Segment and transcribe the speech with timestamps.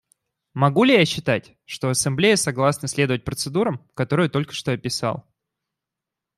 [0.55, 5.27] Могу ли я считать, что Ассамблея согласна следовать процедурам, которые я только что описал?